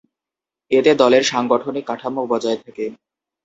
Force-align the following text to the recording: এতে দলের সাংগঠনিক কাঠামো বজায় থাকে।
এতে 0.71 0.91
দলের 0.95 1.23
সাংগঠনিক 1.23 1.83
কাঠামো 1.87 2.21
বজায় 2.31 2.59
থাকে। 2.63 2.85